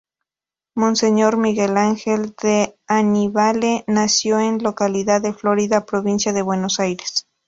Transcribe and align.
Monseñor 0.73 1.37
Miguel 1.37 1.77
Ángel 1.77 2.33
D’Annibale 2.41 3.83
nació 3.85 4.39
en 4.39 4.57
la 4.57 4.63
localidad 4.69 5.21
de 5.21 5.31
Florida, 5.31 5.85
provincia 5.85 6.33
de 6.33 6.41
Buenos 6.41 6.79
Aires. 6.79 7.27